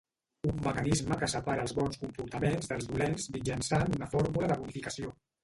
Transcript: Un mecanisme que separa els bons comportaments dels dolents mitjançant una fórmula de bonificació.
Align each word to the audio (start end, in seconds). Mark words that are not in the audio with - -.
Un 0.51 0.61
mecanisme 0.67 1.17
que 1.23 1.29
separa 1.33 1.65
els 1.65 1.73
bons 1.81 1.99
comportaments 2.05 2.73
dels 2.73 2.89
dolents 2.93 3.29
mitjançant 3.37 3.95
una 4.01 4.11
fórmula 4.17 4.53
de 4.55 4.61
bonificació. 4.65 5.15